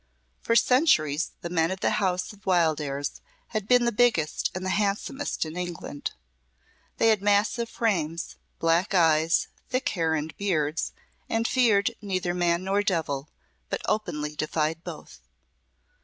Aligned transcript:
For 0.41 0.55
centuries 0.55 1.29
the 1.41 1.49
men 1.51 1.69
of 1.69 1.81
the 1.81 1.91
house 2.01 2.33
of 2.33 2.47
Wildairs 2.47 3.21
had 3.49 3.67
been 3.67 3.85
the 3.85 3.91
biggest 3.91 4.49
and 4.55 4.65
the 4.65 4.71
handsomest 4.71 5.45
in 5.45 5.55
England. 5.55 6.09
They 6.97 7.09
had 7.09 7.21
massive 7.21 7.69
frames, 7.69 8.35
black 8.57 8.95
eyes, 8.95 9.49
thick 9.69 9.89
hair 9.89 10.15
and 10.15 10.35
beards, 10.37 10.91
and 11.29 11.47
feared 11.47 11.91
neither 12.01 12.33
man 12.33 12.63
nor 12.63 12.81
devil, 12.81 13.29
but 13.69 13.83
openly 13.87 14.35
defied 14.35 14.83
both. 14.83 15.21